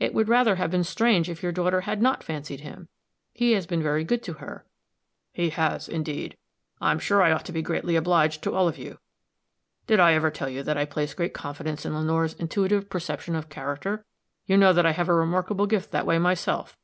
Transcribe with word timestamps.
It 0.00 0.12
would 0.12 0.28
rather 0.28 0.56
have 0.56 0.72
been 0.72 0.82
strange 0.82 1.30
if 1.30 1.40
your 1.40 1.52
daughter 1.52 1.82
had 1.82 2.02
not 2.02 2.24
fancied 2.24 2.62
him. 2.62 2.88
He 3.32 3.52
has 3.52 3.64
been 3.64 3.80
very 3.80 4.02
good 4.02 4.24
to 4.24 4.32
her." 4.32 4.66
"He 5.32 5.50
has, 5.50 5.88
indeed; 5.88 6.36
I'm 6.80 6.98
sure 6.98 7.22
I 7.22 7.30
ought 7.30 7.44
to 7.44 7.52
be 7.52 7.62
greatly 7.62 7.94
obliged 7.94 8.42
to 8.42 8.54
all 8.56 8.66
of 8.66 8.76
you. 8.76 8.98
Did 9.86 10.00
I 10.00 10.14
ever 10.14 10.32
tell 10.32 10.48
you 10.48 10.64
that 10.64 10.76
I 10.76 10.84
place 10.84 11.14
great 11.14 11.32
confidence 11.32 11.86
in 11.86 11.94
Lenore's 11.94 12.34
intuitive 12.34 12.90
perception 12.90 13.36
of 13.36 13.50
character? 13.50 14.04
You 14.46 14.56
know 14.56 14.72
that 14.72 14.84
I 14.84 14.90
have 14.90 15.08
a 15.08 15.14
remarkable 15.14 15.68
gift 15.68 15.92
that 15.92 16.06
way 16.06 16.18
myself. 16.18 16.76